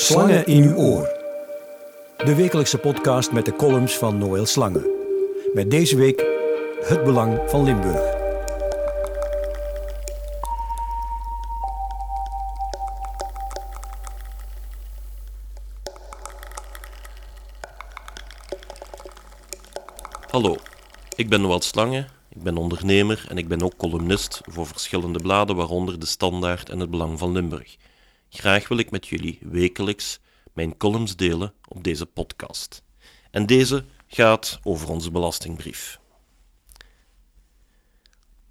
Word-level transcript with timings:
Slangen 0.00 0.46
in 0.46 0.62
uw 0.62 0.74
oor. 0.74 1.08
De 2.16 2.34
wekelijkse 2.34 2.78
podcast 2.78 3.32
met 3.32 3.44
de 3.44 3.56
columns 3.56 3.96
van 3.96 4.18
Noël 4.18 4.46
Slangen. 4.46 4.86
Met 5.54 5.70
deze 5.70 5.96
week 5.96 6.26
het 6.80 7.04
belang 7.04 7.40
van 7.46 7.64
Limburg. 7.64 8.16
Hallo, 20.30 20.56
ik 21.16 21.28
ben 21.28 21.40
Noël 21.40 21.62
Slangen, 21.62 22.08
ik 22.28 22.42
ben 22.42 22.56
ondernemer 22.56 23.26
en 23.28 23.38
ik 23.38 23.48
ben 23.48 23.62
ook 23.62 23.76
columnist 23.76 24.40
voor 24.44 24.66
verschillende 24.66 25.18
bladen, 25.18 25.56
waaronder 25.56 25.98
De 25.98 26.06
Standaard 26.06 26.68
en 26.68 26.80
Het 26.80 26.90
Belang 26.90 27.18
van 27.18 27.32
Limburg. 27.32 27.76
Graag 28.30 28.68
wil 28.68 28.78
ik 28.78 28.90
met 28.90 29.06
jullie 29.06 29.38
wekelijks 29.42 30.20
mijn 30.52 30.76
columns 30.76 31.16
delen 31.16 31.52
op 31.68 31.84
deze 31.84 32.06
podcast. 32.06 32.82
En 33.30 33.46
deze 33.46 33.84
gaat 34.06 34.58
over 34.62 34.88
onze 34.88 35.10
belastingbrief. 35.10 35.98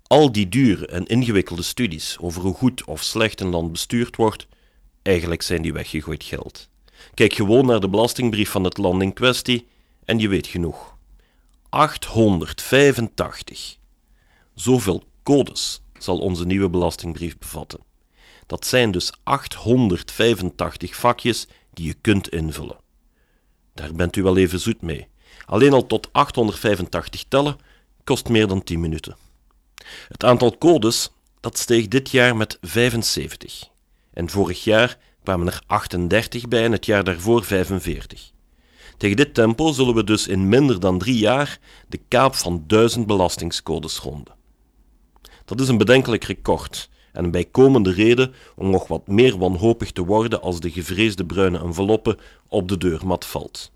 Al 0.04 0.32
die 0.32 0.49
dure 0.49 0.88
en 0.88 1.05
ingewikkelde 1.05 1.62
studies 1.62 2.18
over 2.20 2.41
hoe 2.41 2.54
goed 2.54 2.84
of 2.84 3.04
slecht 3.04 3.41
een 3.41 3.49
land 3.49 3.71
bestuurd 3.71 4.16
wordt, 4.16 4.48
eigenlijk 5.02 5.41
zijn 5.41 5.62
die 5.62 5.73
weggegooid 5.73 6.23
geld. 6.23 6.70
Kijk 7.13 7.34
gewoon 7.34 7.66
naar 7.66 7.80
de 7.80 7.90
belastingbrief 7.90 8.49
van 8.49 8.63
het 8.63 8.77
land 8.77 9.02
in 9.02 9.13
kwestie 9.13 9.68
en 10.05 10.20
je 10.20 10.27
weet 10.27 10.48
genoeg. 10.48 10.98
885. 11.70 13.77
Zoveel 14.55 15.04
codes 15.23 15.82
zal 15.98 16.20
onze 16.20 16.46
nieuwe 16.46 16.70
belastingbrief 16.70 17.38
bevatten. 17.38 17.80
Dat 18.47 18.65
zijn 18.65 18.91
dus 18.91 19.11
885 19.23 20.95
vakjes 20.95 21.47
die 21.73 21.85
je 21.85 21.93
kunt 21.93 22.29
invullen. 22.29 22.77
Daar 23.73 23.93
bent 23.93 24.15
u 24.15 24.23
wel 24.23 24.37
even 24.37 24.59
zoet 24.59 24.81
mee. 24.81 25.07
Alleen 25.45 25.73
al 25.73 25.85
tot 25.85 26.09
885 26.12 27.23
tellen 27.27 27.57
kost 28.04 28.29
meer 28.29 28.48
dan 28.48 28.63
10 28.63 28.79
minuten. 28.79 29.17
Het 30.07 30.23
aantal 30.23 30.57
codes 30.57 31.09
dat 31.39 31.57
steeg 31.57 31.87
dit 31.87 32.09
jaar 32.09 32.35
met 32.35 32.57
75. 32.62 33.70
En 34.13 34.29
vorig 34.29 34.63
jaar 34.63 34.98
kwamen 35.23 35.48
er 35.48 35.61
38 35.65 36.48
bij 36.48 36.63
en 36.63 36.71
het 36.71 36.85
jaar 36.85 37.04
daarvoor 37.04 37.43
45. 37.43 38.32
Tegen 38.98 39.17
dit 39.17 39.34
tempo 39.34 39.71
zullen 39.71 39.95
we 39.95 40.04
dus 40.04 40.27
in 40.27 40.49
minder 40.49 40.79
dan 40.79 40.98
drie 40.98 41.17
jaar 41.17 41.59
de 41.87 41.99
kaap 42.07 42.35
van 42.35 42.63
duizend 42.67 43.07
belastingscodes 43.07 43.98
ronden. 43.98 44.35
Dat 45.45 45.59
is 45.59 45.67
een 45.67 45.77
bedenkelijk 45.77 46.23
record 46.23 46.89
en 47.18 47.23
een 47.23 47.32
bijkomende 47.32 47.91
reden 47.91 48.34
om 48.55 48.70
nog 48.70 48.87
wat 48.87 49.07
meer 49.07 49.37
wanhopig 49.37 49.91
te 49.91 50.05
worden 50.05 50.41
als 50.41 50.60
de 50.60 50.71
gevreesde 50.71 51.26
bruine 51.26 51.60
enveloppe 51.60 52.18
op 52.48 52.68
de 52.68 52.77
deurmat 52.77 53.26
valt. 53.26 53.71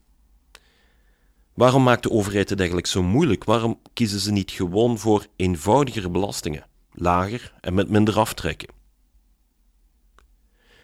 Waarom 1.53 1.83
maakt 1.83 2.03
de 2.03 2.11
overheid 2.11 2.49
het 2.49 2.57
eigenlijk 2.57 2.87
zo 2.87 3.03
moeilijk? 3.03 3.43
Waarom 3.43 3.79
kiezen 3.93 4.19
ze 4.19 4.31
niet 4.31 4.51
gewoon 4.51 4.97
voor 4.99 5.25
eenvoudigere 5.35 6.09
belastingen, 6.09 6.65
lager 6.91 7.53
en 7.61 7.73
met 7.73 7.89
minder 7.89 8.19
aftrekken? 8.19 8.69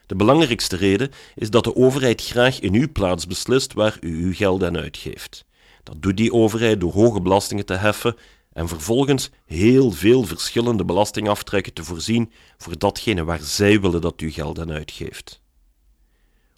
De 0.06 0.16
belangrijkste 0.16 0.76
reden 0.76 1.12
is 1.36 1.50
dat 1.50 1.64
de 1.64 1.76
overheid 1.76 2.24
graag 2.26 2.60
in 2.60 2.74
uw 2.74 2.92
plaats 2.92 3.28
beslist 3.28 3.74
waar 3.74 3.98
u 4.02 4.24
uw 4.26 4.34
geld 4.34 4.64
aan 4.64 4.78
uitgeeft. 4.78 5.46
Dat 5.84 6.02
doet 6.02 6.18
die 6.18 6.34
overheid 6.34 6.80
door 6.80 6.94
hoge 6.94 7.22
belastingen 7.22 7.66
te 7.66 7.74
heffen 7.74 8.16
en 8.58 8.68
vervolgens 8.68 9.30
heel 9.46 9.92
veel 9.92 10.24
verschillende 10.24 10.86
belastingaftrekken 10.86 11.74
te 11.74 11.84
voorzien 11.84 12.32
voor 12.58 12.78
datgene 12.78 13.24
waar 13.24 13.40
zij 13.40 13.82
willen 13.82 14.02
dat 14.02 14.22
u 14.22 14.32
geld 14.32 14.60
aan 14.60 14.72
uitgeeft. 14.72 15.42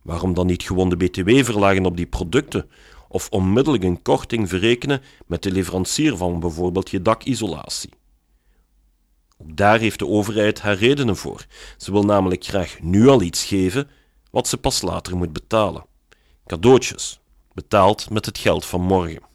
Waarom 0.01 0.33
dan 0.33 0.45
niet 0.45 0.63
gewoon 0.63 0.89
de 0.89 0.97
BTW 0.97 1.43
verlagen 1.43 1.85
op 1.85 1.97
die 1.97 2.05
producten 2.05 2.69
of 3.07 3.29
onmiddellijk 3.29 3.83
een 3.83 4.01
korting 4.01 4.49
verrekenen 4.49 5.01
met 5.25 5.43
de 5.43 5.51
leverancier 5.51 6.17
van 6.17 6.39
bijvoorbeeld 6.39 6.89
je 6.89 7.01
dakisolatie? 7.01 7.89
Ook 9.37 9.57
daar 9.57 9.79
heeft 9.79 9.99
de 9.99 10.07
overheid 10.07 10.61
haar 10.61 10.77
redenen 10.77 11.17
voor. 11.17 11.45
Ze 11.77 11.91
wil 11.91 12.03
namelijk 12.03 12.45
graag 12.45 12.77
nu 12.81 13.07
al 13.07 13.21
iets 13.21 13.45
geven 13.45 13.89
wat 14.31 14.47
ze 14.47 14.57
pas 14.57 14.81
later 14.81 15.17
moet 15.17 15.33
betalen. 15.33 15.85
Cadeautjes, 16.45 17.19
betaald 17.53 18.09
met 18.09 18.25
het 18.25 18.37
geld 18.37 18.65
van 18.65 18.81
morgen. 18.81 19.27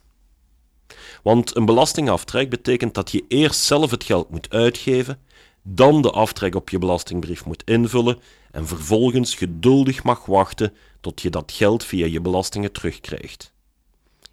Want 1.25 1.55
een 1.55 1.65
belastingaftrek 1.65 2.49
betekent 2.49 2.93
dat 2.93 3.11
je 3.11 3.25
eerst 3.27 3.59
zelf 3.59 3.91
het 3.91 4.03
geld 4.03 4.29
moet 4.29 4.49
uitgeven, 4.49 5.19
dan 5.63 6.01
de 6.01 6.11
aftrek 6.11 6.55
op 6.55 6.69
je 6.69 6.79
belastingbrief 6.79 7.45
moet 7.45 7.63
invullen 7.63 8.19
en 8.51 8.67
vervolgens 8.67 9.35
geduldig 9.35 10.03
mag 10.03 10.25
wachten 10.25 10.73
tot 11.01 11.21
je 11.21 11.29
dat 11.29 11.51
geld 11.51 11.83
via 11.83 12.05
je 12.05 12.21
belastingen 12.21 12.71
terugkrijgt. 12.71 13.53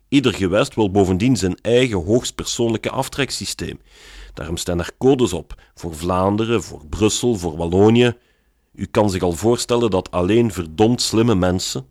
Ieder 0.08 0.34
gewest 0.34 0.74
wil 0.74 0.90
bovendien 0.90 1.36
zijn 1.36 1.56
eigen 1.62 2.04
hoogstpersoonlijke 2.04 2.90
aftreksysteem. 2.90 3.80
Daarom 4.34 4.56
staan 4.56 4.78
er 4.78 4.90
codes 4.98 5.32
op 5.32 5.54
voor 5.74 5.94
Vlaanderen, 5.94 6.62
voor 6.62 6.86
Brussel, 6.86 7.34
voor 7.34 7.56
Wallonië. 7.56 8.16
U 8.74 8.86
kan 8.86 9.10
zich 9.10 9.22
al 9.22 9.32
voorstellen 9.32 9.90
dat 9.90 10.10
alleen 10.10 10.52
verdomd 10.52 11.02
slimme 11.02 11.34
mensen, 11.34 11.86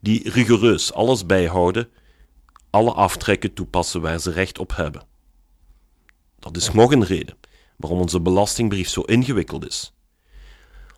die 0.00 0.30
rigoureus 0.30 0.92
alles 0.92 1.26
bijhouden, 1.26 1.88
alle 2.72 2.92
aftrekken 2.92 3.54
toepassen 3.54 4.00
waar 4.00 4.18
ze 4.18 4.30
recht 4.30 4.58
op 4.58 4.76
hebben. 4.76 5.02
Dat 6.38 6.56
is 6.56 6.72
nog 6.72 6.92
een 6.92 7.04
reden 7.04 7.36
waarom 7.76 8.00
onze 8.00 8.20
belastingbrief 8.20 8.88
zo 8.88 9.00
ingewikkeld 9.00 9.66
is. 9.66 9.92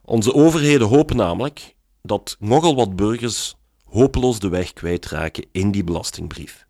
Onze 0.04 0.34
overheden 0.34 0.88
hopen 0.88 1.16
namelijk 1.16 1.74
dat 2.02 2.36
nogal 2.38 2.74
wat 2.74 2.96
burgers 2.96 3.54
hopeloos 3.84 4.38
de 4.38 4.48
weg 4.48 4.72
kwijtraken 4.72 5.46
in 5.52 5.70
die 5.70 5.84
belastingbrief, 5.84 6.66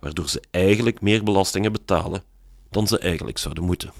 waardoor 0.00 0.28
ze 0.28 0.42
eigenlijk 0.50 1.00
meer 1.00 1.24
belastingen 1.24 1.72
betalen 1.72 2.22
dan 2.70 2.86
ze 2.86 2.98
eigenlijk 2.98 3.38
zouden 3.38 3.64
moeten. 3.64 3.92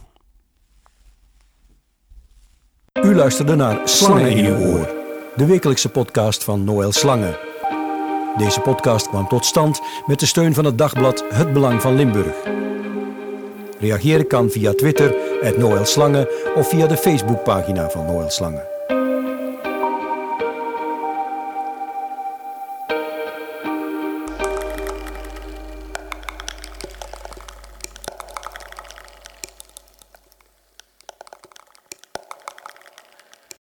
U 3.02 3.14
luisterde 3.14 3.54
naar 3.54 3.88
Slangen 3.88 4.30
in 4.30 4.44
uw 4.44 4.58
oor, 4.58 4.94
de 5.36 5.46
wekelijkse 5.46 5.88
podcast 5.88 6.44
van 6.44 6.64
Noël 6.64 6.92
Slangen. 6.92 7.51
Deze 8.36 8.60
podcast 8.60 9.08
kwam 9.08 9.28
tot 9.28 9.44
stand 9.44 9.80
met 10.06 10.20
de 10.20 10.26
steun 10.26 10.54
van 10.54 10.64
het 10.64 10.78
dagblad 10.78 11.24
Het 11.28 11.52
Belang 11.52 11.82
van 11.82 11.96
Limburg. 11.96 12.36
Reageren 13.78 14.26
kan 14.26 14.50
via 14.50 14.72
Twitter, 14.72 15.14
Noël 15.58 15.84
Slangen 15.84 16.28
of 16.54 16.68
via 16.68 16.86
de 16.86 16.96
Facebookpagina 16.96 17.90
van 17.90 18.06
Noël 18.06 18.30
Slangen. 18.30 18.71